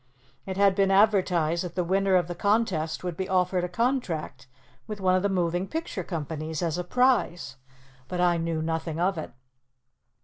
[0.47, 4.47] It had been advertised that the winner of the contest would be offered a contract
[4.87, 7.57] with one of the moving picture companies as a prize,
[8.07, 9.31] but I knew nothing of it.